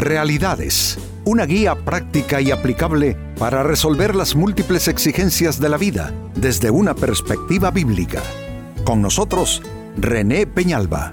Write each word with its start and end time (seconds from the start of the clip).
Realidades, 0.00 0.96
una 1.26 1.44
guía 1.44 1.74
práctica 1.74 2.40
y 2.40 2.50
aplicable 2.50 3.18
para 3.38 3.62
resolver 3.62 4.16
las 4.16 4.34
múltiples 4.34 4.88
exigencias 4.88 5.60
de 5.60 5.68
la 5.68 5.76
vida 5.76 6.14
desde 6.34 6.70
una 6.70 6.94
perspectiva 6.94 7.70
bíblica. 7.70 8.22
Con 8.82 9.02
nosotros, 9.02 9.60
René 9.98 10.46
Peñalba. 10.46 11.12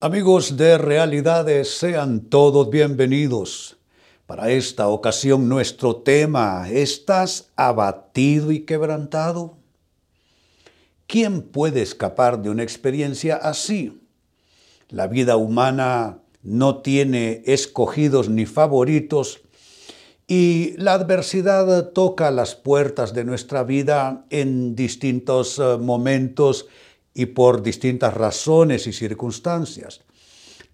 Amigos 0.00 0.56
de 0.56 0.76
Realidades, 0.76 1.78
sean 1.78 2.22
todos 2.22 2.68
bienvenidos. 2.68 3.78
Para 4.26 4.50
esta 4.50 4.88
ocasión 4.88 5.48
nuestro 5.48 5.98
tema, 5.98 6.68
¿estás 6.68 7.52
abatido 7.54 8.50
y 8.50 8.64
quebrantado? 8.64 9.57
¿Quién 11.08 11.40
puede 11.40 11.80
escapar 11.80 12.42
de 12.42 12.50
una 12.50 12.62
experiencia 12.62 13.36
así? 13.36 13.98
La 14.90 15.06
vida 15.06 15.36
humana 15.36 16.18
no 16.42 16.82
tiene 16.82 17.42
escogidos 17.46 18.28
ni 18.28 18.44
favoritos 18.44 19.40
y 20.26 20.74
la 20.76 20.92
adversidad 20.92 21.92
toca 21.92 22.30
las 22.30 22.54
puertas 22.54 23.14
de 23.14 23.24
nuestra 23.24 23.64
vida 23.64 24.26
en 24.28 24.76
distintos 24.76 25.58
eh, 25.58 25.78
momentos 25.80 26.66
y 27.14 27.24
por 27.24 27.62
distintas 27.62 28.12
razones 28.12 28.86
y 28.86 28.92
circunstancias. 28.92 30.02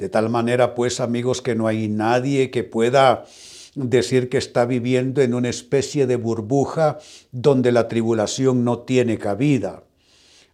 De 0.00 0.08
tal 0.08 0.30
manera, 0.30 0.74
pues, 0.74 0.98
amigos, 0.98 1.42
que 1.42 1.54
no 1.54 1.68
hay 1.68 1.86
nadie 1.86 2.50
que 2.50 2.64
pueda 2.64 3.24
decir 3.76 4.28
que 4.28 4.38
está 4.38 4.66
viviendo 4.66 5.22
en 5.22 5.32
una 5.32 5.48
especie 5.48 6.08
de 6.08 6.16
burbuja 6.16 6.98
donde 7.30 7.70
la 7.70 7.86
tribulación 7.86 8.64
no 8.64 8.80
tiene 8.80 9.16
cabida. 9.16 9.84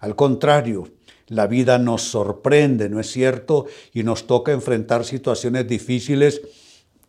Al 0.01 0.17
contrario, 0.17 0.89
la 1.29 1.47
vida 1.47 1.79
nos 1.79 2.03
sorprende, 2.03 2.89
¿no 2.89 2.99
es 2.99 3.11
cierto? 3.11 3.67
Y 3.95 4.03
nos 4.03 4.27
toca 4.27 4.53
enfrentar 4.53 5.05
situaciones 5.05 5.69
difíciles. 5.69 6.43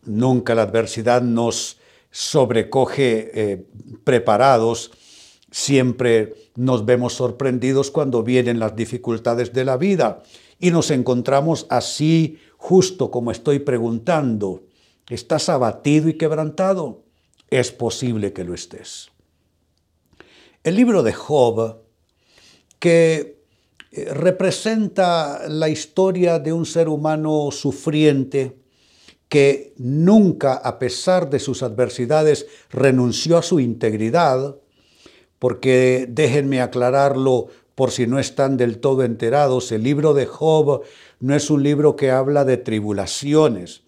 Nunca 0.04 0.54
la 0.54 0.62
adversidad 0.62 1.22
nos 1.22 1.78
sobrecoge 2.10 3.30
eh, 3.34 3.66
preparados. 4.04 4.92
Siempre 5.50 6.34
nos 6.54 6.84
vemos 6.84 7.14
sorprendidos 7.14 7.90
cuando 7.90 8.22
vienen 8.22 8.60
las 8.60 8.76
dificultades 8.76 9.52
de 9.52 9.64
la 9.64 9.76
vida 9.76 10.22
y 10.60 10.70
nos 10.70 10.90
encontramos 10.90 11.66
así 11.68 12.38
justo 12.56 13.10
como 13.10 13.32
estoy 13.32 13.58
preguntando. 13.58 14.62
¿Estás 15.08 15.48
abatido 15.48 16.08
y 16.08 16.14
quebrantado? 16.14 17.02
Es 17.50 17.72
posible 17.72 18.32
que 18.32 18.44
lo 18.44 18.54
estés. 18.54 19.10
El 20.62 20.76
libro 20.76 21.02
de 21.02 21.12
Job 21.12 21.81
que 22.82 23.38
eh, 23.92 24.12
representa 24.12 25.48
la 25.48 25.68
historia 25.68 26.40
de 26.40 26.52
un 26.52 26.66
ser 26.66 26.88
humano 26.88 27.50
sufriente 27.52 28.56
que 29.28 29.72
nunca, 29.76 30.54
a 30.54 30.80
pesar 30.80 31.30
de 31.30 31.38
sus 31.38 31.62
adversidades, 31.62 32.48
renunció 32.70 33.38
a 33.38 33.42
su 33.42 33.60
integridad, 33.60 34.56
porque 35.38 36.06
déjenme 36.08 36.60
aclararlo 36.60 37.46
por 37.76 37.92
si 37.92 38.08
no 38.08 38.18
están 38.18 38.56
del 38.56 38.80
todo 38.80 39.04
enterados, 39.04 39.70
el 39.70 39.84
libro 39.84 40.12
de 40.12 40.26
Job 40.26 40.82
no 41.20 41.36
es 41.36 41.50
un 41.50 41.62
libro 41.62 41.94
que 41.94 42.10
habla 42.10 42.44
de 42.44 42.56
tribulaciones, 42.56 43.82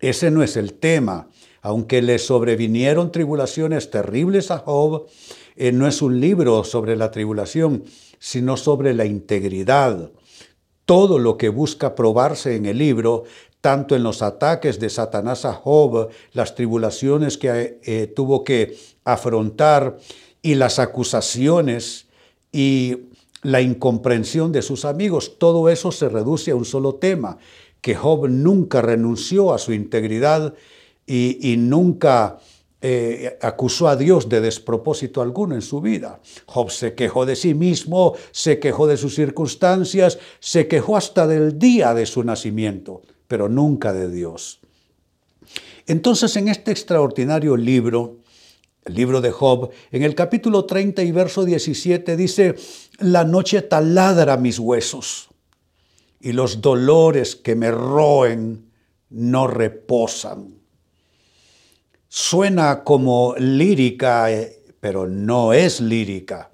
ese 0.00 0.30
no 0.30 0.42
es 0.42 0.56
el 0.56 0.72
tema. 0.72 1.28
Aunque 1.60 2.00
le 2.00 2.18
sobrevinieron 2.18 3.12
tribulaciones 3.12 3.90
terribles 3.90 4.50
a 4.50 4.58
Job, 4.58 5.06
eh, 5.56 5.72
no 5.72 5.86
es 5.86 6.00
un 6.00 6.20
libro 6.20 6.64
sobre 6.64 6.96
la 6.96 7.10
tribulación, 7.10 7.84
sino 8.18 8.56
sobre 8.56 8.94
la 8.94 9.04
integridad. 9.04 10.10
Todo 10.84 11.18
lo 11.18 11.36
que 11.36 11.48
busca 11.48 11.94
probarse 11.94 12.56
en 12.56 12.66
el 12.66 12.78
libro, 12.78 13.24
tanto 13.60 13.96
en 13.96 14.02
los 14.02 14.22
ataques 14.22 14.78
de 14.78 14.90
Satanás 14.90 15.44
a 15.44 15.52
Job, 15.52 16.08
las 16.32 16.54
tribulaciones 16.54 17.36
que 17.38 17.80
eh, 17.82 18.12
tuvo 18.14 18.44
que 18.44 18.76
afrontar 19.04 19.98
y 20.42 20.54
las 20.54 20.78
acusaciones 20.78 22.06
y 22.52 22.96
la 23.42 23.60
incomprensión 23.60 24.52
de 24.52 24.62
sus 24.62 24.84
amigos, 24.84 25.38
todo 25.38 25.68
eso 25.68 25.92
se 25.92 26.08
reduce 26.08 26.50
a 26.50 26.56
un 26.56 26.64
solo 26.64 26.94
tema, 26.94 27.38
que 27.80 27.94
Job 27.94 28.28
nunca 28.28 28.82
renunció 28.82 29.52
a 29.52 29.58
su 29.58 29.72
integridad 29.72 30.54
y 31.06 31.54
nunca 31.56 32.38
eh, 32.80 33.36
acusó 33.42 33.88
a 33.88 33.96
Dios 33.96 34.28
de 34.28 34.40
despropósito 34.40 35.20
alguno 35.20 35.56
en 35.56 35.62
su 35.62 35.80
vida. 35.80 36.20
Job 36.46 36.70
se 36.70 36.94
quejó 36.94 37.26
de 37.26 37.34
sí 37.34 37.52
mismo, 37.52 38.14
se 38.30 38.60
quejó 38.60 38.86
de 38.86 38.96
sus 38.96 39.16
circunstancias, 39.16 40.18
se 40.38 40.68
quejó 40.68 40.96
hasta 40.96 41.26
del 41.26 41.58
día 41.58 41.92
de 41.92 42.06
su 42.06 42.22
nacimiento, 42.22 43.02
pero 43.26 43.48
nunca 43.48 43.92
de 43.92 44.08
Dios. 44.08 44.60
Entonces 45.88 46.36
en 46.36 46.48
este 46.48 46.70
extraordinario 46.70 47.56
libro, 47.56 48.18
el 48.84 48.94
libro 48.94 49.20
de 49.20 49.32
Job, 49.32 49.70
en 49.90 50.04
el 50.04 50.14
capítulo 50.14 50.64
30 50.64 51.02
y 51.02 51.10
verso 51.10 51.44
17 51.44 52.16
dice, 52.16 52.54
la 52.98 53.24
noche 53.24 53.62
taladra 53.62 54.36
mis 54.36 54.58
huesos 54.60 55.30
y 56.20 56.32
los 56.32 56.60
dolores 56.60 57.34
que 57.34 57.56
me 57.56 57.70
roen 57.70 58.70
no 59.10 59.46
reposan. 59.46 60.57
Suena 62.10 62.84
como 62.84 63.34
lírica, 63.36 64.32
eh, 64.32 64.62
pero 64.80 65.06
no 65.06 65.52
es 65.52 65.82
lírica. 65.82 66.50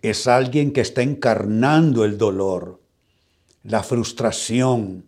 Es 0.00 0.26
alguien 0.26 0.72
que 0.72 0.80
está 0.80 1.02
encarnando 1.02 2.02
el 2.04 2.16
dolor, 2.16 2.80
la 3.62 3.82
frustración, 3.82 5.04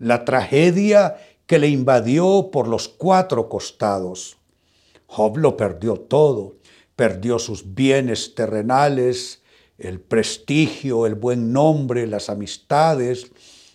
la 0.00 0.24
tragedia 0.24 1.16
que 1.46 1.60
le 1.60 1.68
invadió 1.68 2.50
por 2.52 2.66
los 2.66 2.88
cuatro 2.88 3.48
costados. 3.48 4.36
Job 5.06 5.38
lo 5.38 5.56
perdió 5.56 5.94
todo, 5.94 6.56
perdió 6.96 7.38
sus 7.38 7.74
bienes 7.74 8.34
terrenales, 8.34 9.42
el 9.78 10.00
prestigio, 10.00 11.06
el 11.06 11.14
buen 11.14 11.52
nombre, 11.52 12.08
las 12.08 12.28
amistades, 12.30 13.30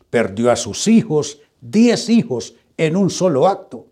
perdió 0.09 0.51
a 0.51 0.57
sus 0.57 0.89
hijos, 0.89 1.39
diez 1.61 2.09
hijos 2.09 2.55
en 2.75 2.97
un 2.97 3.09
solo 3.09 3.47
acto. 3.47 3.87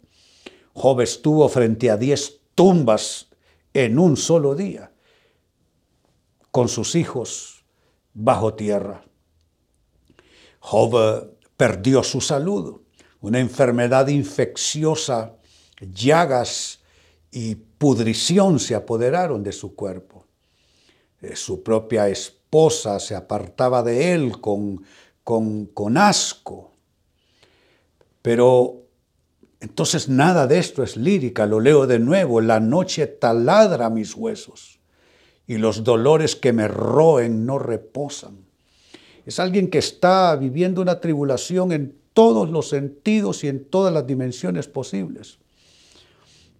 Job 0.82 1.02
estuvo 1.02 1.48
frente 1.48 1.92
a 1.92 1.96
diez 1.96 2.40
tumbas 2.56 3.28
en 3.72 4.00
un 4.00 4.18
solo 4.18 4.56
día, 4.56 4.92
con 6.50 6.68
sus 6.70 6.96
hijos 6.96 7.64
bajo 8.16 8.56
tierra. 8.56 9.06
Job 10.60 10.96
eh, 10.96 11.38
perdió 11.56 12.02
su 12.02 12.20
salud, 12.20 12.82
una 13.20 13.40
enfermedad 13.40 14.08
infecciosa, 14.08 15.36
llagas 15.80 16.80
y 17.30 17.54
pudrición 17.54 18.60
se 18.60 18.74
apoderaron 18.74 19.44
de 19.44 19.52
su 19.52 19.76
cuerpo. 19.76 20.26
Eh, 21.22 21.36
su 21.36 21.62
propia 21.62 22.10
esposa 22.10 23.00
se 23.00 23.16
apartaba 23.16 23.84
de 23.84 24.14
él 24.14 24.42
con, 24.42 24.84
con, 25.24 25.68
con 25.68 25.96
asco. 25.96 26.72
Pero 28.24 28.81
entonces 29.62 30.10
nada 30.10 30.48
de 30.48 30.58
esto 30.58 30.82
es 30.82 30.98
lírica, 30.98 31.46
lo 31.46 31.60
leo 31.60 31.86
de 31.86 32.00
nuevo, 32.00 32.42
la 32.42 32.60
noche 32.60 33.06
taladra 33.06 33.92
mis 33.92 34.16
huesos 34.16 34.80
y 35.46 35.58
los 35.58 35.84
dolores 35.84 36.36
que 36.36 36.52
me 36.52 36.68
roen 36.68 37.46
no 37.46 37.60
reposan. 37.60 38.40
Es 39.26 39.40
alguien 39.40 39.70
que 39.70 39.78
está 39.78 40.36
viviendo 40.36 40.82
una 40.82 41.00
tribulación 41.00 41.72
en 41.72 41.96
todos 42.14 42.50
los 42.50 42.70
sentidos 42.70 43.44
y 43.44 43.50
en 43.50 43.64
todas 43.64 43.94
las 43.94 44.08
dimensiones 44.08 44.68
posibles. 44.68 45.38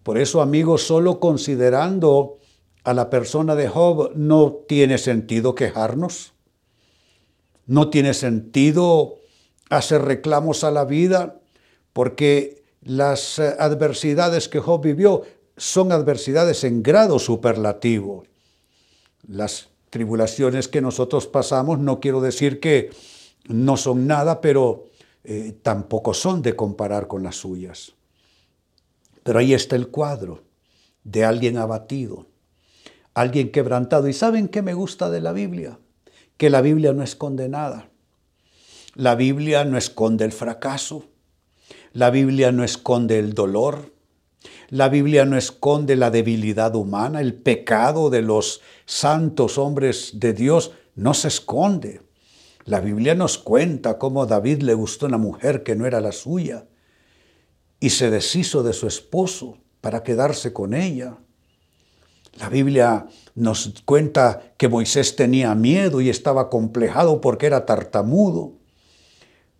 Por 0.04 0.16
eso, 0.16 0.40
amigos, 0.40 0.82
solo 0.82 1.18
considerando 1.18 2.38
a 2.84 2.94
la 2.94 3.10
persona 3.10 3.56
de 3.56 3.68
Job 3.68 4.12
no 4.14 4.52
tiene 4.68 4.98
sentido 4.98 5.56
quejarnos, 5.56 6.34
no 7.66 7.90
tiene 7.90 8.14
sentido 8.14 9.16
hacer 9.70 10.02
reclamos 10.02 10.62
a 10.62 10.70
la 10.70 10.84
vida, 10.84 11.40
porque 11.92 12.61
las 12.82 13.38
eh, 13.38 13.54
adversidades 13.58 14.48
que 14.48 14.60
Job 14.60 14.82
vivió 14.82 15.22
son 15.56 15.92
adversidades 15.92 16.64
en 16.64 16.82
grado 16.82 17.18
superlativo. 17.18 18.24
Las 19.26 19.68
tribulaciones 19.90 20.68
que 20.68 20.80
nosotros 20.80 21.26
pasamos 21.26 21.78
no 21.78 22.00
quiero 22.00 22.20
decir 22.20 22.60
que 22.60 22.90
no 23.46 23.76
son 23.76 24.06
nada, 24.06 24.40
pero 24.40 24.86
eh, 25.24 25.58
tampoco 25.62 26.14
son 26.14 26.42
de 26.42 26.56
comparar 26.56 27.06
con 27.06 27.22
las 27.22 27.36
suyas. 27.36 27.92
Pero 29.22 29.38
ahí 29.38 29.54
está 29.54 29.76
el 29.76 29.88
cuadro 29.88 30.42
de 31.04 31.24
alguien 31.24 31.58
abatido, 31.58 32.26
alguien 33.14 33.52
quebrantado. 33.52 34.08
¿Y 34.08 34.12
saben 34.12 34.48
qué 34.48 34.62
me 34.62 34.74
gusta 34.74 35.10
de 35.10 35.20
la 35.20 35.32
Biblia? 35.32 35.78
Que 36.36 36.50
la 36.50 36.60
Biblia 36.60 36.92
no 36.92 37.02
esconde 37.04 37.48
nada. 37.48 37.90
La 38.94 39.14
Biblia 39.14 39.64
no 39.64 39.78
esconde 39.78 40.24
el 40.24 40.32
fracaso. 40.32 41.11
La 41.92 42.10
Biblia 42.10 42.52
no 42.52 42.64
esconde 42.64 43.18
el 43.18 43.34
dolor, 43.34 43.92
la 44.68 44.88
Biblia 44.88 45.26
no 45.26 45.36
esconde 45.36 45.94
la 45.96 46.10
debilidad 46.10 46.74
humana, 46.74 47.20
el 47.20 47.34
pecado 47.34 48.08
de 48.08 48.22
los 48.22 48.62
santos 48.86 49.58
hombres 49.58 50.12
de 50.14 50.32
Dios 50.32 50.72
no 50.94 51.12
se 51.12 51.28
esconde. 51.28 52.00
La 52.64 52.80
Biblia 52.80 53.14
nos 53.14 53.36
cuenta 53.36 53.98
cómo 53.98 54.24
David 54.24 54.62
le 54.62 54.72
gustó 54.72 55.04
una 55.04 55.18
mujer 55.18 55.62
que 55.62 55.76
no 55.76 55.84
era 55.84 56.00
la 56.00 56.12
suya 56.12 56.66
y 57.78 57.90
se 57.90 58.10
deshizo 58.10 58.62
de 58.62 58.72
su 58.72 58.86
esposo 58.86 59.58
para 59.82 60.02
quedarse 60.02 60.54
con 60.54 60.72
ella. 60.72 61.18
La 62.38 62.48
Biblia 62.48 63.06
nos 63.34 63.82
cuenta 63.84 64.54
que 64.56 64.68
Moisés 64.68 65.16
tenía 65.16 65.54
miedo 65.54 66.00
y 66.00 66.08
estaba 66.08 66.48
complejado 66.48 67.20
porque 67.20 67.44
era 67.46 67.66
tartamudo. 67.66 68.54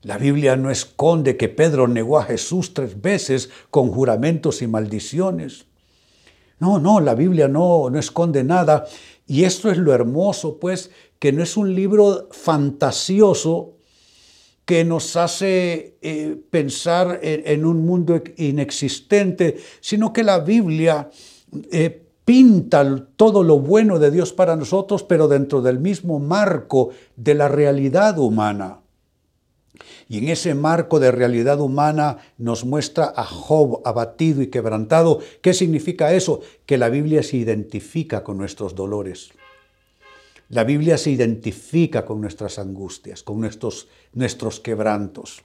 La 0.03 0.19
Biblia 0.19 0.57
no 0.57 0.71
esconde 0.71 1.37
que 1.37 1.49
Pedro 1.49 1.87
negó 1.87 2.19
a 2.19 2.25
Jesús 2.25 2.75
tres 2.75 3.01
veces 3.01 3.51
con 3.71 3.89
juramentos 3.91 4.61
y 4.61 4.67
maldiciones. 4.67 5.67
No, 6.59 6.81
no, 6.81 7.01
la 7.01 7.15
Biblia 7.15 7.47
no, 7.49 7.89
no 7.89 7.99
esconde 7.99 8.43
nada. 8.43 8.85
Y 9.27 9.45
esto 9.45 9.71
es 9.71 9.79
lo 9.79 9.93
hermoso, 9.93 10.59
pues, 10.59 10.91
que 11.19 11.33
no 11.33 11.43
es 11.43 11.57
un 11.57 11.75
libro 11.75 12.29
fantasioso 12.33 13.77
que 14.65 14.85
nos 14.85 15.17
hace 15.17 15.99
eh, 16.03 16.37
pensar 16.51 17.21
en, 17.23 17.65
un 17.65 17.85
mundo 17.85 18.21
inexistente, 18.37 19.57
sino 19.81 20.13
que 20.13 20.23
la 20.23 20.39
Biblia 20.41 21.11
eh, 21.71 22.03
pinta 22.25 23.07
todo 23.17 23.43
lo 23.43 23.59
bueno 23.59 23.99
de 23.99 24.11
Dios 24.11 24.33
para 24.33 24.57
nosotros, 24.57 25.03
pero 25.03 25.29
dentro 25.29 25.63
del 25.63 25.79
mismo 25.79 26.21
marco 26.21 26.91
de 27.17 27.35
la 27.35 27.49
realidad 27.49 28.19
humana. 28.19 28.82
Y 30.09 30.19
en 30.19 30.29
ese 30.29 30.55
marco 30.55 31.01
de 31.01 31.11
realidad 31.11 31.61
humana 31.61 32.19
nos 32.39 32.65
muestra 32.65 33.13
a 33.17 33.25
Job 33.25 33.81
abatido 33.85 34.43
y 34.43 34.49
quebrantado. 34.49 35.21
¿Qué 35.41 35.55
significa 35.55 36.13
eso? 36.13 36.41
Que 36.67 36.79
la 36.79 36.89
Biblia 36.89 37.23
se 37.23 37.39
identifica 37.39 38.23
con 38.23 38.39
nuestros 38.39 38.75
dolores. 38.75 39.31
La 40.49 40.65
Biblia 40.65 40.99
se 40.99 41.11
identifica 41.11 42.05
con 42.05 42.21
nuestras 42.21 42.59
angustias, 42.59 43.23
con 43.23 43.41
nuestros, 43.41 43.89
nuestros 44.13 44.61
quebrantos. 44.61 45.43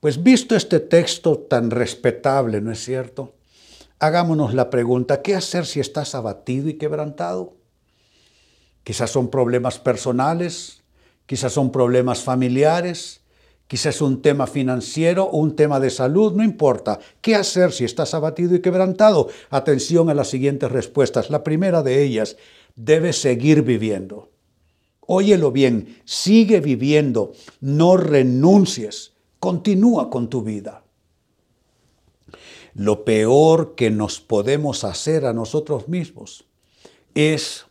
Pues 0.00 0.22
visto 0.22 0.54
este 0.54 0.80
texto 0.80 1.38
tan 1.38 1.70
respetable, 1.70 2.60
¿no 2.60 2.72
es 2.72 2.84
cierto? 2.84 3.34
Hagámonos 4.00 4.52
la 4.52 4.68
pregunta, 4.68 5.22
¿qué 5.22 5.34
hacer 5.34 5.64
si 5.64 5.80
estás 5.80 6.14
abatido 6.14 6.68
y 6.68 6.74
quebrantado? 6.74 7.54
Quizás 8.84 9.10
son 9.10 9.30
problemas 9.30 9.78
personales, 9.78 10.82
quizás 11.24 11.52
son 11.52 11.72
problemas 11.72 12.20
familiares, 12.20 13.21
quizás 13.72 14.02
un 14.02 14.20
tema 14.20 14.46
financiero 14.46 15.24
o 15.24 15.38
un 15.38 15.56
tema 15.56 15.80
de 15.80 15.88
salud, 15.88 16.34
no 16.34 16.44
importa. 16.44 16.98
¿Qué 17.22 17.34
hacer 17.34 17.72
si 17.72 17.86
estás 17.86 18.12
abatido 18.12 18.54
y 18.54 18.60
quebrantado? 18.60 19.30
Atención 19.48 20.10
a 20.10 20.14
las 20.14 20.28
siguientes 20.28 20.70
respuestas. 20.70 21.30
La 21.30 21.42
primera 21.42 21.82
de 21.82 22.02
ellas, 22.02 22.36
debes 22.76 23.18
seguir 23.18 23.62
viviendo. 23.62 24.28
Óyelo 25.06 25.52
bien, 25.52 26.02
sigue 26.04 26.60
viviendo, 26.60 27.32
no 27.62 27.96
renuncies, 27.96 29.14
continúa 29.40 30.10
con 30.10 30.28
tu 30.28 30.42
vida. 30.42 30.84
Lo 32.74 33.06
peor 33.06 33.74
que 33.74 33.90
nos 33.90 34.20
podemos 34.20 34.84
hacer 34.84 35.24
a 35.24 35.32
nosotros 35.32 35.88
mismos 35.88 36.44
es 37.14 37.64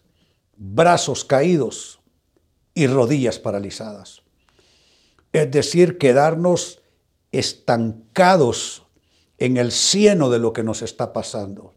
brazos 0.58 1.26
caídos 1.26 2.00
y 2.74 2.88
rodillas 2.88 3.38
paralizadas. 3.38 4.21
Es 5.34 5.50
decir, 5.52 5.98
quedarnos 5.98 6.82
estancados 7.32 8.84
en 9.38 9.58
el 9.58 9.72
cieno 9.72 10.30
de 10.30 10.40
lo 10.40 10.54
que 10.54 10.64
nos 10.64 10.82
está 10.82 11.14
pasando. 11.14 11.74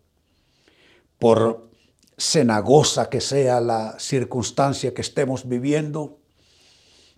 Por 1.19 1.71
cenagosa 2.19 3.09
que 3.09 3.21
sea 3.21 3.61
la 3.61 3.99
circunstancia 3.99 4.93
que 4.95 5.01
estemos 5.03 5.49
viviendo, 5.49 6.19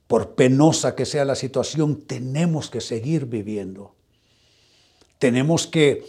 por 0.07 0.35
penosa 0.35 0.95
que 0.95 1.05
sea 1.05 1.25
la 1.25 1.35
situación, 1.35 2.03
tenemos 2.03 2.71
que 2.71 2.81
seguir 2.81 3.27
viviendo. 3.27 3.95
Tenemos 5.19 5.67
que 5.67 6.05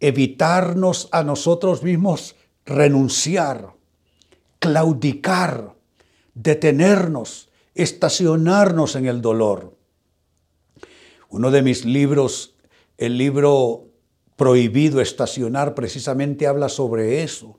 evitarnos 0.00 1.08
a 1.10 1.22
nosotros 1.24 1.82
mismos 1.82 2.36
renunciar, 2.64 3.74
claudicar, 4.58 5.74
detenernos, 6.34 7.47
estacionarnos 7.78 8.96
en 8.96 9.06
el 9.06 9.22
dolor. 9.22 9.76
Uno 11.30 11.50
de 11.50 11.62
mis 11.62 11.84
libros, 11.84 12.54
el 12.98 13.16
libro 13.16 13.86
Prohibido 14.36 15.00
Estacionar, 15.00 15.74
precisamente 15.74 16.46
habla 16.46 16.68
sobre 16.68 17.22
eso 17.22 17.58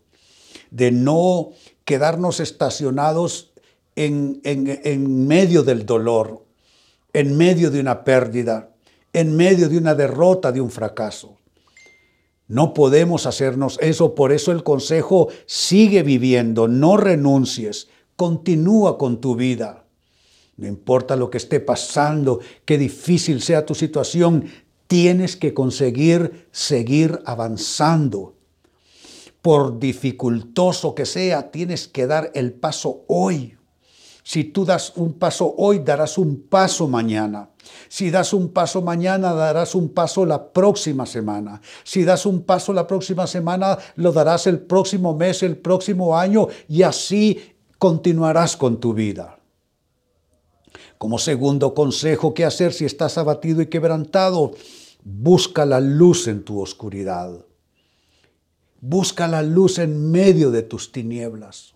de 0.72 0.92
no 0.92 1.50
quedarnos 1.86 2.40
estacionados 2.40 3.54
en, 3.96 4.40
en, 4.44 5.28
medio 5.28 5.64
del 5.64 5.86
dolor, 5.86 6.46
en 7.14 7.36
medio 7.36 7.72
de 7.72 7.80
una 7.80 8.04
pérdida, 8.04 8.70
en 9.14 9.36
medio 9.36 9.68
de 9.68 9.78
una 9.78 9.96
derrota, 9.96 10.52
de 10.52 10.62
un 10.62 10.70
fracaso. 10.70 11.38
No 12.48 12.74
podemos 12.74 13.26
hacernos 13.26 13.78
eso, 13.82 14.16
por 14.16 14.32
eso 14.32 14.52
el 14.52 14.64
consejo 14.64 15.30
sigue 15.46 16.04
viviendo, 16.04 16.68
no 16.68 16.98
renuncies, 16.98 17.90
continúa 18.16 18.98
con 18.98 19.22
tu 19.22 19.36
vida. 19.36 19.86
No 20.60 20.68
importa 20.68 21.16
lo 21.16 21.30
que 21.30 21.38
esté 21.38 21.62
pasando, 21.62 22.42
qué 22.66 22.78
difícil 22.78 23.42
sea 23.42 23.66
tu 23.66 23.74
situación, 23.74 24.46
tienes 24.88 25.38
que 25.38 25.54
conseguir 25.54 26.50
seguir 26.52 27.22
avanzando 27.26 28.36
por 29.42 29.80
dificultoso 29.80 30.94
que 30.94 31.06
sea, 31.06 31.50
tienes 31.50 31.88
que 31.88 32.08
dar 32.08 32.32
el 32.34 32.52
paso 32.52 33.06
hoy. 33.08 33.56
Si 34.22 34.44
tú 34.44 34.66
das 34.66 34.92
un 34.98 35.14
paso 35.14 35.56
hoy, 35.58 35.80
darás 35.80 36.18
un 36.18 36.42
paso 36.50 36.90
mañana. 36.90 37.50
Si 37.88 38.12
das 38.12 38.34
un 38.34 38.50
paso 38.50 38.82
mañana, 38.82 39.34
darás 39.34 39.76
un 39.76 39.90
paso 39.94 40.26
la 40.26 40.52
próxima 40.52 41.06
semana. 41.06 41.62
Si 41.86 42.04
das 42.04 42.26
un 42.26 42.44
paso 42.44 42.74
la 42.74 42.86
próxima 42.86 43.28
semana, 43.28 43.78
lo 43.96 44.12
darás 44.12 44.46
el 44.46 44.60
próximo 44.60 45.16
mes, 45.16 45.42
el 45.42 45.58
próximo 45.58 46.18
año 46.18 46.48
y 46.68 46.84
así 46.84 47.56
continuarás 47.78 48.58
con 48.58 48.80
tu 48.82 48.94
vida. 48.94 49.39
Como 51.00 51.18
segundo 51.18 51.74
consejo, 51.74 52.34
¿qué 52.34 52.44
hacer 52.44 52.74
si 52.74 52.84
estás 52.84 53.18
abatido 53.18 53.62
y 53.62 53.68
quebrantado? 53.68 54.52
Busca 55.02 55.66
la 55.66 55.80
luz 55.80 56.28
en 56.28 56.44
tu 56.44 56.60
oscuridad. 56.60 57.46
Busca 58.82 59.30
la 59.30 59.42
luz 59.42 59.80
en 59.80 60.12
medio 60.12 60.52
de 60.52 60.62
tus 60.62 60.92
tinieblas. 60.92 61.74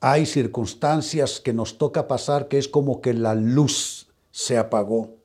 Hay 0.00 0.24
circunstancias 0.24 1.38
que 1.38 1.52
nos 1.52 1.76
toca 1.76 2.08
pasar 2.08 2.48
que 2.48 2.56
es 2.56 2.66
como 2.66 3.02
que 3.02 3.12
la 3.12 3.34
luz 3.34 4.08
se 4.30 4.56
apagó 4.56 5.16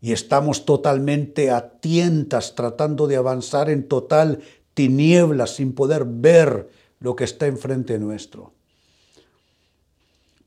y 0.00 0.12
estamos 0.12 0.66
totalmente 0.66 1.50
a 1.50 1.80
tientas 1.80 2.54
tratando 2.54 3.08
de 3.08 3.16
avanzar 3.16 3.68
en 3.70 3.88
total 3.88 4.38
tinieblas 4.72 5.56
sin 5.56 5.72
poder 5.72 6.04
ver 6.04 6.70
lo 7.00 7.16
que 7.16 7.24
está 7.24 7.48
enfrente 7.48 7.98
nuestro. 7.98 8.53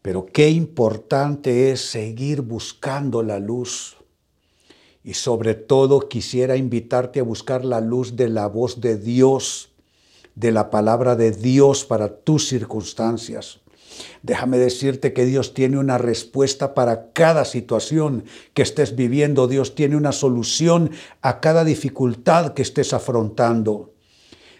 Pero 0.07 0.25
qué 0.25 0.49
importante 0.51 1.69
es 1.69 1.81
seguir 1.81 2.39
buscando 2.39 3.23
la 3.23 3.39
luz 3.39 3.97
y 5.03 5.15
sobre 5.15 5.53
todo 5.53 6.07
quisiera 6.07 6.55
invitarte 6.55 7.19
a 7.19 7.23
buscar 7.23 7.65
la 7.65 7.81
luz 7.81 8.15
de 8.15 8.29
la 8.29 8.47
voz 8.47 8.79
de 8.79 8.97
Dios, 8.97 9.73
de 10.33 10.53
la 10.53 10.69
palabra 10.69 11.17
de 11.17 11.31
Dios 11.31 11.83
para 11.83 12.19
tus 12.19 12.47
circunstancias. 12.47 13.59
Déjame 14.23 14.57
decirte 14.57 15.11
que 15.11 15.25
Dios 15.25 15.53
tiene 15.53 15.77
una 15.77 15.97
respuesta 15.97 16.73
para 16.73 17.11
cada 17.11 17.43
situación 17.43 18.23
que 18.53 18.61
estés 18.61 18.95
viviendo. 18.95 19.49
Dios 19.49 19.75
tiene 19.75 19.97
una 19.97 20.13
solución 20.13 20.91
a 21.21 21.41
cada 21.41 21.65
dificultad 21.65 22.53
que 22.53 22.61
estés 22.61 22.93
afrontando. 22.93 23.91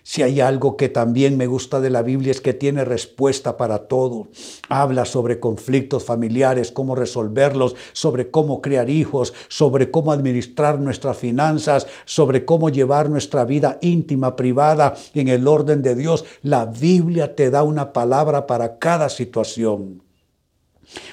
Si 0.10 0.24
hay 0.24 0.40
algo 0.40 0.78
que 0.78 0.88
también 0.88 1.36
me 1.36 1.48
gusta 1.48 1.82
de 1.82 1.90
la 1.90 2.02
Biblia 2.02 2.32
es 2.32 2.40
que 2.40 2.54
tiene 2.54 2.86
respuesta 2.86 3.58
para 3.58 3.90
todo. 3.90 4.30
Habla 4.70 5.04
sobre 5.04 5.42
conflictos 5.42 6.06
familiares, 6.06 6.72
cómo 6.72 6.96
resolverlos, 6.96 7.76
sobre 7.92 8.32
cómo 8.32 8.62
crear 8.62 8.90
hijos, 8.90 9.34
sobre 9.50 9.92
cómo 9.92 10.14
administrar 10.14 10.80
nuestras 10.80 11.18
finanzas, 11.18 11.88
sobre 12.06 12.46
cómo 12.46 12.70
llevar 12.70 13.10
nuestra 13.10 13.44
vida 13.44 13.80
íntima, 13.82 14.38
privada, 14.38 14.96
en 15.14 15.28
el 15.28 15.46
orden 15.46 15.82
de 15.82 15.94
Dios. 15.96 16.24
La 16.42 16.66
Biblia 16.66 17.36
te 17.36 17.50
da 17.50 17.64
una 17.64 17.92
palabra 17.92 18.48
para 18.48 18.78
cada 18.78 19.10
situación. 19.10 20.04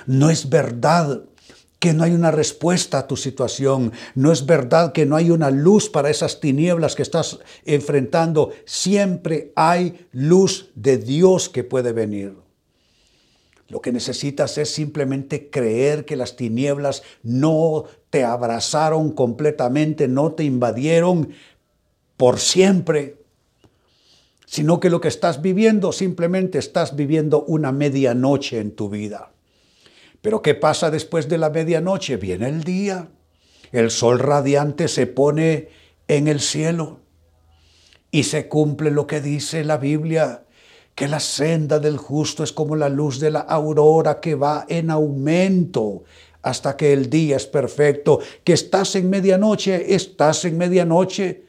No 0.07 0.31
es 0.31 0.49
verdad 0.49 1.25
que 1.79 1.93
no 1.93 2.05
hay 2.05 2.13
una 2.13 2.31
respuesta 2.31 2.99
a 2.99 3.07
tu 3.07 3.17
situación. 3.17 3.93
No 4.15 4.33
es 4.33 4.47
verdad 4.47 4.93
que 4.93 5.07
no 5.07 5.17
hay 5.17 5.31
una 5.31 5.51
luz 5.51 5.91
para 5.91 6.11
esas 6.11 6.41
tinieblas 6.41 6.95
que 6.95 7.03
estás 7.03 7.41
enfrentando. 7.65 8.53
Siempre 8.65 9.53
hay 9.55 10.07
luz 10.13 10.71
de 10.75 10.97
Dios 10.97 11.49
que 11.49 11.63
puede 11.63 11.93
venir. 11.93 12.37
Lo 13.69 13.81
que 13.81 13.93
necesitas 13.93 14.57
es 14.59 14.71
simplemente 14.71 15.51
creer 15.51 16.05
que 16.05 16.17
las 16.17 16.37
tinieblas 16.37 17.03
no 17.23 17.85
te 18.11 18.25
abrazaron 18.25 19.13
completamente, 19.13 20.07
no 20.07 20.33
te 20.33 20.45
invadieron 20.45 21.31
por 22.17 22.39
siempre, 22.39 23.17
sino 24.47 24.81
que 24.81 24.91
lo 24.91 25.01
que 25.01 25.09
estás 25.09 25.43
viviendo 25.43 25.93
simplemente 25.93 26.59
estás 26.59 26.95
viviendo 26.95 27.45
una 27.45 27.73
medianoche 27.73 28.61
en 28.61 28.77
tu 28.77 28.89
vida. 28.89 29.34
Pero 30.25 30.41
¿qué 30.41 30.55
pasa 30.55 30.91
después 30.91 31.29
de 31.29 31.37
la 31.37 31.51
medianoche? 31.51 32.17
Viene 32.17 32.49
el 32.49 32.65
día. 32.65 33.09
El 33.73 33.91
sol 33.91 34.19
radiante 34.19 34.89
se 34.89 35.07
pone 35.07 35.69
en 36.09 36.29
el 36.29 36.41
cielo 36.41 37.01
y 38.11 38.23
se 38.23 38.49
cumple 38.49 38.91
lo 38.91 39.07
que 39.07 39.21
dice 39.21 39.65
la 39.65 39.77
Biblia, 39.77 40.47
que 40.95 41.09
la 41.09 41.21
senda 41.21 41.79
del 41.79 41.99
justo 41.99 42.43
es 42.43 42.53
como 42.53 42.75
la 42.75 42.89
luz 42.89 43.21
de 43.21 43.31
la 43.31 43.41
aurora 43.41 44.21
que 44.21 44.35
va 44.35 44.65
en 44.67 44.91
aumento 44.91 46.05
hasta 46.41 46.75
que 46.75 46.95
el 46.95 47.11
día 47.11 47.37
es 47.37 47.47
perfecto, 47.47 48.21
que 48.45 48.55
estás 48.55 48.97
en 48.97 49.11
medianoche, 49.11 49.95
estás 49.95 50.47
en 50.47 50.57
medianoche, 50.57 51.45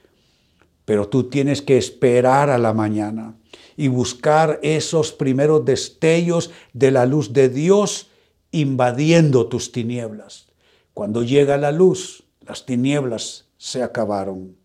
pero 0.84 1.08
tú 1.08 1.30
tienes 1.30 1.62
que 1.62 1.78
esperar 1.78 2.50
a 2.50 2.58
la 2.58 2.74
mañana 2.74 3.38
y 3.78 3.88
buscar 3.88 4.60
esos 4.64 5.14
primeros 5.14 5.64
destellos 5.64 6.52
de 6.74 6.92
la 6.92 7.06
luz 7.06 7.32
de 7.32 7.48
Dios 7.48 8.10
invadiendo 8.56 9.48
tus 9.48 9.72
tinieblas. 9.72 10.48
Cuando 10.94 11.24
llega 11.24 11.58
la 11.58 11.72
luz, 11.72 12.24
las 12.42 12.66
tinieblas 12.66 13.46
se 13.58 13.84
acabaron. 13.84 14.56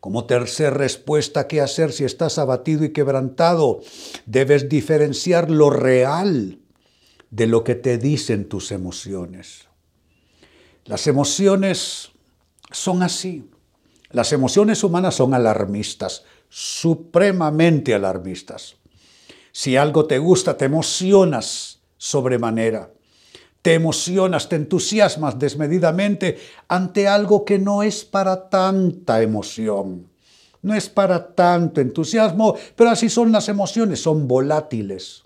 Como 0.00 0.26
tercera 0.26 0.70
respuesta, 0.70 1.48
¿qué 1.48 1.60
hacer 1.60 1.92
si 1.92 2.04
estás 2.04 2.38
abatido 2.38 2.84
y 2.84 2.92
quebrantado? 2.92 3.80
Debes 4.26 4.68
diferenciar 4.68 5.50
lo 5.50 5.70
real 5.70 6.58
de 7.30 7.46
lo 7.46 7.64
que 7.64 7.74
te 7.74 7.98
dicen 7.98 8.48
tus 8.48 8.70
emociones. 8.70 9.66
Las 10.84 11.06
emociones 11.06 12.10
son 12.70 13.02
así. 13.02 13.50
Las 14.10 14.32
emociones 14.32 14.84
humanas 14.84 15.16
son 15.16 15.34
alarmistas, 15.34 16.24
supremamente 16.48 17.94
alarmistas. 17.94 18.76
Si 19.52 19.76
algo 19.76 20.06
te 20.06 20.18
gusta, 20.18 20.56
te 20.56 20.66
emocionas 20.66 21.77
sobremanera. 21.98 22.90
Te 23.60 23.74
emocionas, 23.74 24.48
te 24.48 24.56
entusiasmas 24.56 25.38
desmedidamente 25.38 26.38
ante 26.68 27.08
algo 27.08 27.44
que 27.44 27.58
no 27.58 27.82
es 27.82 28.04
para 28.04 28.48
tanta 28.48 29.20
emoción. 29.20 30.08
No 30.62 30.74
es 30.74 30.88
para 30.88 31.34
tanto 31.34 31.80
entusiasmo, 31.80 32.56
pero 32.74 32.90
así 32.90 33.08
son 33.08 33.30
las 33.30 33.48
emociones, 33.48 34.00
son 34.00 34.26
volátiles. 34.26 35.24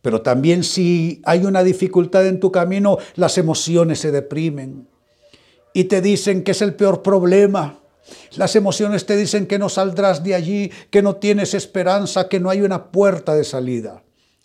Pero 0.00 0.20
también 0.20 0.64
si 0.64 1.22
hay 1.24 1.44
una 1.44 1.62
dificultad 1.62 2.26
en 2.26 2.40
tu 2.40 2.50
camino, 2.50 2.98
las 3.14 3.38
emociones 3.38 4.00
se 4.00 4.10
deprimen 4.10 4.88
y 5.72 5.84
te 5.84 6.00
dicen 6.00 6.42
que 6.42 6.50
es 6.50 6.62
el 6.62 6.74
peor 6.74 7.02
problema. 7.02 7.78
Las 8.36 8.56
emociones 8.56 9.06
te 9.06 9.16
dicen 9.16 9.46
que 9.46 9.58
no 9.58 9.68
saldrás 9.68 10.24
de 10.24 10.34
allí, 10.34 10.72
que 10.90 11.02
no 11.02 11.16
tienes 11.16 11.54
esperanza, 11.54 12.28
que 12.28 12.40
no 12.40 12.50
hay 12.50 12.62
una 12.62 12.90
puerta 12.90 13.34
de 13.34 13.44
salida. 13.44 14.01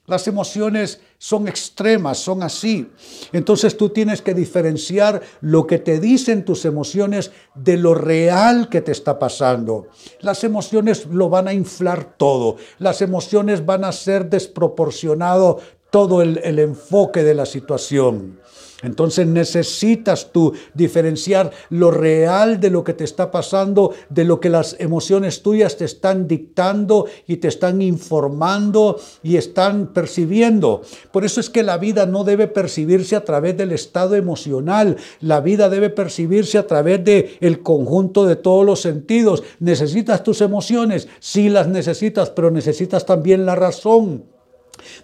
Las 0.07 0.25
emociones 0.25 1.01
son 1.17 1.49
extremas, 1.49 2.17
son 2.17 2.41
así. 2.41 2.89
Entonces 3.33 3.75
tú 3.75 3.89
tienes 3.89 4.21
que 4.21 4.33
diferenciar 4.33 5.21
lo 5.41 5.67
que 5.67 5.79
te 5.79 5.99
dicen 5.99 6.45
tus 6.45 6.63
emociones 6.63 7.31
de 7.55 7.75
lo 7.75 7.93
real 7.93 8.69
que 8.69 8.79
te 8.79 8.93
está 8.93 9.19
pasando. 9.19 9.89
Las 10.21 10.45
emociones 10.45 11.07
lo 11.07 11.27
van 11.27 11.49
a 11.49 11.53
inflar 11.53 12.15
todo. 12.15 12.55
Las 12.79 13.01
emociones 13.01 13.65
van 13.65 13.83
a 13.83 13.91
ser 13.91 14.29
desproporcionado 14.29 15.59
todo 15.89 16.21
el, 16.21 16.59
enfoque 16.59 17.23
de 17.23 17.33
la 17.33 17.45
situación. 17.45 18.39
Entonces 18.83 19.25
necesitas 19.25 20.31
tú 20.31 20.53
diferenciar 20.75 21.49
lo 21.71 21.89
real 21.89 22.59
de 22.59 22.69
lo 22.69 22.83
que 22.83 22.93
te 22.93 23.05
está 23.05 23.31
pasando, 23.31 23.91
de 24.09 24.23
lo 24.23 24.39
que 24.39 24.51
las 24.51 24.75
emociones 24.79 25.41
tuyas 25.41 25.77
te 25.77 25.85
están 25.85 26.27
dictando 26.27 27.07
y 27.25 27.37
te 27.37 27.47
están 27.47 27.81
informando 27.81 28.99
y 29.23 29.37
están 29.37 29.93
percibiendo. 29.93 30.83
Por 31.11 31.25
eso 31.25 31.39
es 31.39 31.49
que 31.49 31.63
la 31.63 31.79
vida 31.79 32.05
no 32.05 32.23
debe 32.23 32.47
percibirse 32.47 33.15
a 33.15 33.25
través 33.25 33.57
del 33.57 33.71
estado 33.71 34.13
emocional, 34.13 34.97
la 35.21 35.41
vida 35.41 35.69
debe 35.69 35.89
percibirse 35.89 36.59
a 36.59 36.67
través 36.67 37.03
del 37.03 37.29
el 37.39 37.63
conjunto 37.63 38.27
de 38.27 38.35
todos 38.35 38.63
los 38.63 38.81
sentidos. 38.81 39.41
Necesitas 39.59 40.21
tus 40.21 40.41
emociones, 40.41 41.07
sí 41.19 41.49
las 41.49 41.67
necesitas, 41.67 42.29
pero 42.29 42.51
necesitas 42.51 43.07
también 43.07 43.47
la 43.47 43.55
razón. 43.55 44.36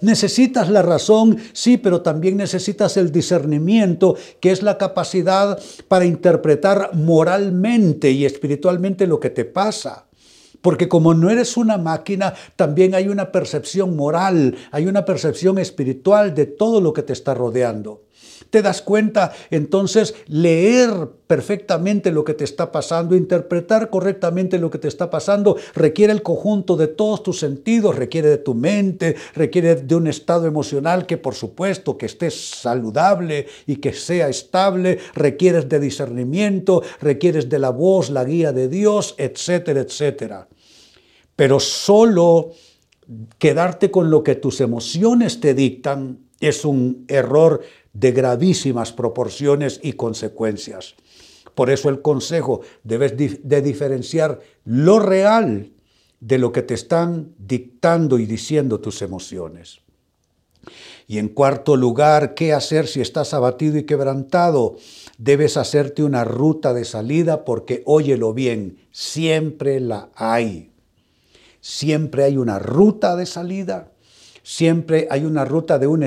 Necesitas 0.01 0.69
la 0.69 0.81
razón, 0.81 1.37
sí, 1.53 1.77
pero 1.77 2.01
también 2.01 2.37
necesitas 2.37 2.97
el 2.97 3.11
discernimiento, 3.11 4.15
que 4.39 4.51
es 4.51 4.63
la 4.63 4.77
capacidad 4.77 5.59
para 5.87 6.05
interpretar 6.05 6.91
moralmente 6.93 8.11
y 8.11 8.25
espiritualmente 8.25 9.07
lo 9.07 9.19
que 9.19 9.29
te 9.29 9.45
pasa. 9.45 10.05
Porque 10.61 10.87
como 10.87 11.13
no 11.13 11.29
eres 11.29 11.57
una 11.57 11.77
máquina, 11.77 12.33
también 12.55 12.95
hay 12.95 13.09
una 13.09 13.31
percepción 13.31 13.95
moral, 13.95 14.55
hay 14.71 14.87
una 14.87 15.03
percepción 15.03 15.59
espiritual 15.59 16.33
de 16.33 16.45
todo 16.45 16.79
lo 16.79 16.93
que 16.93 17.03
te 17.03 17.13
está 17.13 17.33
rodeando 17.33 18.03
te 18.53 18.61
das 18.61 18.83
cuenta, 18.83 19.33
entonces 19.49 20.13
leer 20.27 21.09
perfectamente 21.25 22.11
lo 22.11 22.23
que 22.23 22.35
te 22.35 22.43
está 22.43 22.71
pasando, 22.71 23.15
interpretar 23.15 23.89
correctamente 23.89 24.59
lo 24.59 24.69
que 24.69 24.77
te 24.77 24.87
está 24.87 25.09
pasando, 25.09 25.57
requiere 25.73 26.13
el 26.13 26.21
conjunto 26.21 26.77
de 26.77 26.85
todos 26.85 27.23
tus 27.23 27.39
sentidos, 27.39 27.95
requiere 27.95 28.29
de 28.29 28.37
tu 28.37 28.53
mente, 28.53 29.15
requiere 29.33 29.73
de 29.73 29.95
un 29.95 30.05
estado 30.05 30.45
emocional 30.45 31.07
que 31.07 31.17
por 31.17 31.33
supuesto 31.33 31.97
que 31.97 32.05
esté 32.05 32.29
saludable 32.29 33.47
y 33.65 33.77
que 33.77 33.91
sea 33.91 34.29
estable, 34.29 34.99
requieres 35.15 35.67
de 35.67 35.79
discernimiento, 35.79 36.83
requieres 37.01 37.49
de 37.49 37.57
la 37.57 37.71
voz, 37.71 38.11
la 38.11 38.23
guía 38.23 38.51
de 38.51 38.67
Dios, 38.67 39.15
etcétera, 39.17 39.81
etcétera. 39.81 40.47
Pero 41.35 41.59
solo 41.59 42.51
quedarte 43.39 43.89
con 43.89 44.11
lo 44.11 44.23
que 44.23 44.35
tus 44.35 44.61
emociones 44.61 45.39
te 45.39 45.55
dictan 45.55 46.19
es 46.39 46.65
un 46.65 47.05
error 47.07 47.61
de 47.93 48.11
gravísimas 48.11 48.91
proporciones 48.91 49.79
y 49.81 49.93
consecuencias. 49.93 50.95
Por 51.55 51.69
eso 51.69 51.89
el 51.89 52.01
consejo, 52.01 52.61
debes 52.83 53.15
de 53.15 53.61
diferenciar 53.61 54.41
lo 54.65 54.99
real 54.99 55.71
de 56.19 56.37
lo 56.37 56.51
que 56.51 56.63
te 56.63 56.73
están 56.73 57.33
dictando 57.37 58.17
y 58.17 58.25
diciendo 58.25 58.79
tus 58.79 59.01
emociones. 59.01 59.81
Y 61.07 61.17
en 61.17 61.27
cuarto 61.27 61.75
lugar, 61.75 62.33
¿qué 62.33 62.53
hacer 62.53 62.87
si 62.87 63.01
estás 63.01 63.33
abatido 63.33 63.77
y 63.77 63.83
quebrantado? 63.83 64.77
Debes 65.17 65.57
hacerte 65.57 66.01
una 66.01 66.23
ruta 66.23 66.73
de 66.73 66.85
salida 66.85 67.43
porque, 67.43 67.83
óyelo 67.85 68.33
bien, 68.33 68.77
siempre 68.91 69.79
la 69.79 70.09
hay. 70.15 70.71
Siempre 71.59 72.23
hay 72.23 72.37
una 72.37 72.59
ruta 72.59 73.15
de 73.15 73.25
salida, 73.25 73.91
siempre 74.43 75.07
hay 75.09 75.23
una 75.25 75.45
ruta 75.45 75.79
de 75.79 75.87
un 75.87 76.03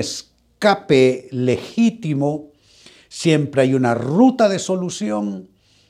escape 0.57 1.27
legítimo, 1.29 2.49
siempre 3.09 3.61
hay 3.61 3.75
una 3.75 3.93
ruta 3.93 4.49
de 4.49 4.57
solución. 4.57 5.49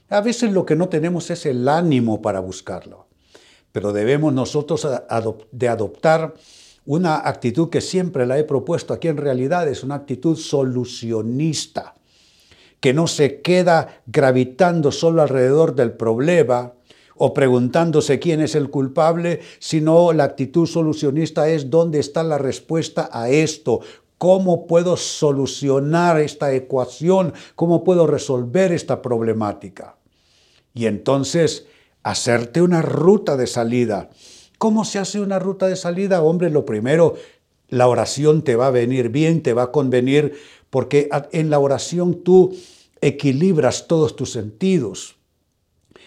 A 0.09 0.19
veces 0.19 0.51
lo 0.51 0.65
que 0.65 0.75
no 0.75 0.89
tenemos 0.89 1.29
es 1.31 1.45
el 1.45 1.69
ánimo 1.69 2.21
para 2.21 2.41
buscarlo, 2.41 3.07
pero 3.71 3.93
debemos 3.93 4.33
nosotros 4.33 4.85
de 5.51 5.67
adoptar 5.69 6.33
una 6.85 7.15
actitud 7.15 7.69
que 7.69 7.79
siempre 7.79 8.25
la 8.25 8.37
he 8.37 8.43
propuesto 8.43 8.93
aquí 8.93 9.07
en 9.07 9.17
realidad, 9.17 9.69
es 9.69 9.83
una 9.83 9.95
actitud 9.95 10.35
solucionista, 10.35 11.95
que 12.81 12.93
no 12.93 13.07
se 13.07 13.41
queda 13.41 14.01
gravitando 14.05 14.91
solo 14.91 15.21
alrededor 15.21 15.75
del 15.75 15.93
problema, 15.93 16.73
o 17.19 17.33
preguntándose 17.33 18.19
quién 18.19 18.41
es 18.41 18.53
el 18.53 18.69
culpable, 18.69 19.39
sino 19.57 20.13
la 20.13 20.25
actitud 20.25 20.67
solucionista 20.67 21.49
es 21.49 21.71
dónde 21.71 21.99
está 21.99 22.21
la 22.23 22.37
respuesta 22.37 23.09
a 23.11 23.29
esto, 23.29 23.79
¿Cómo 24.17 24.65
puedo 24.65 24.97
solucionar 24.97 26.19
esta 26.19 26.53
ecuación? 26.53 27.33
¿Cómo 27.55 27.83
puedo 27.83 28.07
resolver 28.07 28.71
esta 28.71 29.01
problemática? 29.01 29.97
Y 30.73 30.87
entonces, 30.87 31.67
hacerte 32.03 32.61
una 32.61 32.81
ruta 32.81 33.37
de 33.37 33.47
salida. 33.47 34.09
¿Cómo 34.57 34.85
se 34.85 34.97
hace 34.97 35.19
una 35.19 35.39
ruta 35.39 35.67
de 35.67 35.75
salida? 35.75 36.21
Hombre, 36.21 36.49
lo 36.49 36.65
primero, 36.65 37.15
la 37.69 37.87
oración 37.87 38.43
te 38.43 38.55
va 38.55 38.67
a 38.67 38.71
venir 38.71 39.09
bien, 39.09 39.43
te 39.43 39.53
va 39.53 39.63
a 39.63 39.71
convenir, 39.71 40.33
porque 40.69 41.09
en 41.31 41.49
la 41.49 41.59
oración 41.59 42.23
tú 42.23 42.55
equilibras 43.01 43.87
todos 43.87 44.15
tus 44.15 44.31
sentidos. 44.31 45.15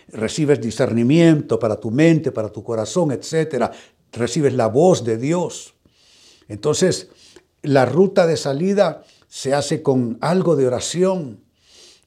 Recibes 0.08 0.60
discernimiento 0.60 1.58
para 1.58 1.78
tu 1.78 1.90
mente, 1.90 2.32
para 2.32 2.48
tu 2.48 2.64
corazón, 2.64 3.12
etc. 3.12 3.70
Recibes 4.10 4.54
la 4.54 4.66
voz 4.66 5.04
de 5.04 5.16
Dios. 5.16 5.74
Entonces, 6.48 7.08
la 7.62 7.84
ruta 7.84 8.26
de 8.26 8.36
salida 8.36 9.02
se 9.28 9.54
hace 9.54 9.82
con 9.82 10.18
algo 10.20 10.56
de 10.56 10.66
oración. 10.66 11.40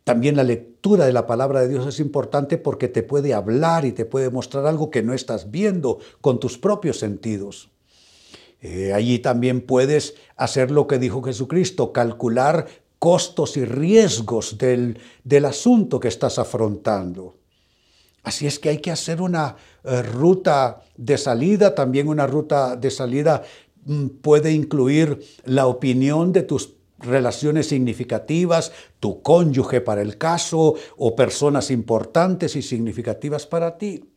También 0.04 0.36
la 0.36 0.44
lectura 0.44 1.06
de 1.06 1.14
la 1.14 1.26
palabra 1.26 1.62
de 1.62 1.70
Dios 1.70 1.88
es 1.88 2.00
importante 2.00 2.58
porque 2.58 2.88
te 2.88 3.04
puede 3.04 3.34
hablar 3.34 3.86
y 3.86 3.94
te 3.94 4.06
puede 4.06 4.30
mostrar 4.30 4.66
algo 4.66 4.90
que 4.90 5.04
no 5.04 5.14
estás 5.14 5.50
viendo 5.50 6.00
con 6.20 6.40
tus 6.40 6.58
propios 6.58 7.00
sentidos. 7.00 7.70
Eh, 8.62 8.94
allí 8.94 9.20
también 9.20 9.62
puedes 9.62 10.16
hacer 10.36 10.72
lo 10.72 10.88
que 10.88 11.00
dijo 11.00 11.22
Jesucristo, 11.22 11.94
calcular 11.94 12.68
costos 13.00 13.58
y 13.58 13.66
riesgos 13.66 14.58
del, 14.58 15.00
del 15.24 15.46
asunto 15.46 16.00
que 16.00 16.08
estás 16.08 16.40
afrontando. 16.40 17.38
Así 18.24 18.48
es 18.48 18.60
que 18.60 18.70
hay 18.70 18.78
que 18.78 18.92
hacer 18.92 19.22
una 19.22 19.58
eh, 19.84 20.02
ruta 20.02 20.82
de 20.96 21.18
salida, 21.18 21.76
también 21.76 22.08
una 22.08 22.26
ruta 22.26 22.78
de 22.78 22.90
salida 22.90 23.44
puede 24.22 24.52
incluir 24.52 25.24
la 25.46 25.68
opinión 25.68 26.32
de 26.34 26.44
tus 26.44 26.76
relaciones 27.00 27.68
significativas, 27.68 28.72
tu 29.00 29.22
cónyuge 29.22 29.82
para 29.82 30.02
el 30.02 30.18
caso 30.18 30.76
o 30.98 31.16
personas 31.16 31.72
importantes 31.72 32.56
y 32.56 32.62
significativas 32.62 33.46
para 33.46 33.78
ti. 33.78 34.10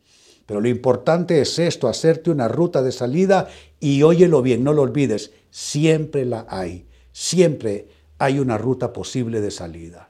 Pero 0.45 0.61
lo 0.61 0.69
importante 0.69 1.41
es 1.41 1.59
esto, 1.59 1.89
hacerte 1.89 2.31
una 2.31 2.47
ruta 2.47 2.81
de 2.81 2.93
salida 2.93 3.49
y 3.79 4.03
óyelo 4.03 4.41
bien, 4.41 4.63
no 4.63 4.71
lo 4.71 4.83
olvides, 4.83 5.31
siempre 5.51 6.25
la 6.25 6.45
hay, 6.49 6.87
siempre 7.11 7.89
hay 8.17 8.39
una 8.39 8.57
ruta 8.57 8.93
posible 8.93 9.41
de 9.41 9.51
salida. 9.51 10.07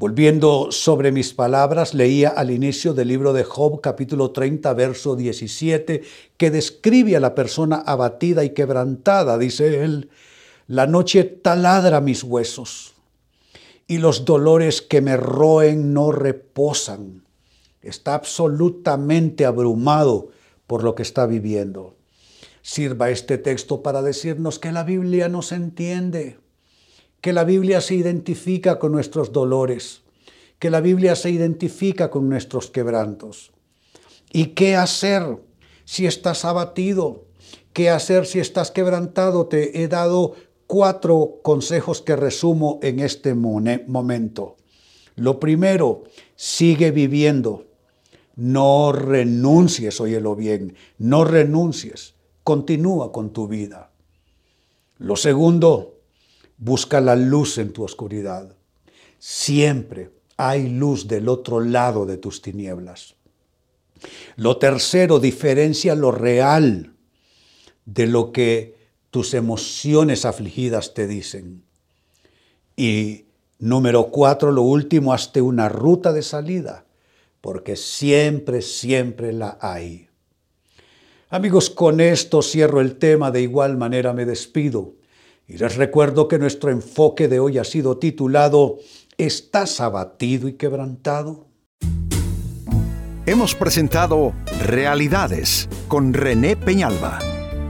Volviendo 0.00 0.72
sobre 0.72 1.12
mis 1.12 1.34
palabras, 1.34 1.92
leía 1.92 2.30
al 2.30 2.50
inicio 2.50 2.94
del 2.94 3.08
libro 3.08 3.34
de 3.34 3.44
Job 3.44 3.82
capítulo 3.82 4.30
30, 4.30 4.72
verso 4.72 5.14
17, 5.14 6.00
que 6.38 6.50
describe 6.50 7.16
a 7.16 7.20
la 7.20 7.34
persona 7.34 7.76
abatida 7.76 8.42
y 8.42 8.54
quebrantada, 8.54 9.36
dice 9.36 9.84
él, 9.84 10.08
la 10.66 10.86
noche 10.86 11.24
taladra 11.24 12.00
mis 12.00 12.24
huesos 12.24 12.94
y 13.86 13.98
los 13.98 14.24
dolores 14.24 14.80
que 14.80 15.02
me 15.02 15.18
roen 15.18 15.92
no 15.92 16.12
reposan. 16.12 17.26
Está 17.82 18.14
absolutamente 18.14 19.44
abrumado 19.44 20.30
por 20.66 20.82
lo 20.82 20.94
que 20.94 21.02
está 21.02 21.26
viviendo. 21.26 21.94
Sirva 22.62 23.10
este 23.10 23.36
texto 23.36 23.82
para 23.82 24.00
decirnos 24.00 24.58
que 24.58 24.72
la 24.72 24.82
Biblia 24.82 25.28
nos 25.28 25.52
entiende 25.52 26.38
que 27.20 27.32
la 27.32 27.44
Biblia 27.44 27.80
se 27.80 27.94
identifica 27.94 28.78
con 28.78 28.92
nuestros 28.92 29.32
dolores, 29.32 30.02
que 30.58 30.70
la 30.70 30.80
Biblia 30.80 31.14
se 31.16 31.30
identifica 31.30 32.10
con 32.10 32.28
nuestros 32.28 32.70
quebrantos. 32.70 33.52
¿Y 34.32 34.46
qué 34.48 34.76
hacer 34.76 35.38
si 35.84 36.06
estás 36.06 36.44
abatido? 36.44 37.24
¿Qué 37.72 37.90
hacer 37.90 38.26
si 38.26 38.40
estás 38.40 38.70
quebrantado? 38.70 39.46
Te 39.46 39.82
he 39.82 39.88
dado 39.88 40.34
cuatro 40.66 41.40
consejos 41.42 42.00
que 42.02 42.16
resumo 42.16 42.78
en 42.82 43.00
este 43.00 43.34
momento. 43.34 44.56
Lo 45.16 45.40
primero, 45.40 46.04
sigue 46.36 46.90
viviendo. 46.90 47.66
No 48.36 48.92
renuncies, 48.92 50.00
óyelo 50.00 50.34
bien, 50.36 50.74
no 50.98 51.24
renuncies. 51.24 52.14
Continúa 52.44 53.12
con 53.12 53.32
tu 53.32 53.48
vida. 53.48 53.90
Lo 54.98 55.16
segundo, 55.16 55.99
Busca 56.60 57.00
la 57.00 57.16
luz 57.16 57.56
en 57.56 57.72
tu 57.72 57.82
oscuridad. 57.82 58.54
Siempre 59.18 60.10
hay 60.36 60.68
luz 60.68 61.08
del 61.08 61.28
otro 61.28 61.60
lado 61.60 62.04
de 62.04 62.18
tus 62.18 62.42
tinieblas. 62.42 63.16
Lo 64.36 64.58
tercero, 64.58 65.20
diferencia 65.20 65.94
lo 65.94 66.12
real 66.12 66.92
de 67.86 68.06
lo 68.06 68.30
que 68.30 68.76
tus 69.10 69.32
emociones 69.32 70.26
afligidas 70.26 70.92
te 70.92 71.06
dicen. 71.06 71.64
Y 72.76 73.24
número 73.58 74.08
cuatro, 74.10 74.52
lo 74.52 74.62
último, 74.62 75.14
hazte 75.14 75.40
una 75.40 75.70
ruta 75.70 76.12
de 76.12 76.22
salida, 76.22 76.84
porque 77.40 77.74
siempre, 77.74 78.60
siempre 78.60 79.32
la 79.32 79.56
hay. 79.62 80.08
Amigos, 81.30 81.70
con 81.70 82.00
esto 82.00 82.42
cierro 82.42 82.82
el 82.82 82.96
tema, 82.96 83.30
de 83.30 83.40
igual 83.40 83.78
manera 83.78 84.12
me 84.12 84.26
despido. 84.26 84.99
Y 85.50 85.58
les 85.58 85.76
recuerdo 85.76 86.28
que 86.28 86.38
nuestro 86.38 86.70
enfoque 86.70 87.26
de 87.26 87.40
hoy 87.40 87.58
ha 87.58 87.64
sido 87.64 87.98
titulado 87.98 88.78
¿Estás 89.18 89.80
abatido 89.80 90.46
y 90.46 90.52
quebrantado? 90.52 91.48
Hemos 93.26 93.56
presentado 93.56 94.32
Realidades 94.64 95.68
con 95.88 96.14
René 96.14 96.54
Peñalba. 96.54 97.18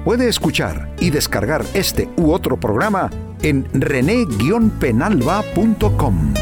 Puede 0.04 0.28
escuchar 0.28 0.94
y 1.00 1.08
descargar 1.08 1.64
este 1.72 2.10
u 2.18 2.32
otro 2.32 2.60
programa 2.60 3.08
en 3.42 3.66
rene-penalba.com. 3.72 6.34